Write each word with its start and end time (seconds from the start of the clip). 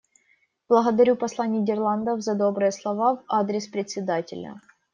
Благодарю 0.67 1.15
посла 1.15 1.45
Нидерландов 1.45 2.21
за 2.21 2.33
добрые 2.33 2.71
слова 2.71 3.17
в 3.17 3.23
адрес 3.29 3.67
Председателя. 3.67 4.59